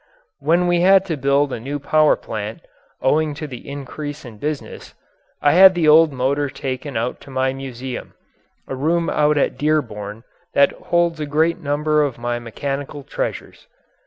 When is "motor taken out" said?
6.11-7.21